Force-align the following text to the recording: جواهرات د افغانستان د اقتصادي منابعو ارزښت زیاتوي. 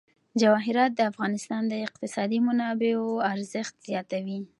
جواهرات 0.41 0.91
د 0.95 1.01
افغانستان 1.11 1.61
د 1.67 1.73
اقتصادي 1.87 2.39
منابعو 2.47 3.07
ارزښت 3.33 3.73
زیاتوي. 3.87 4.39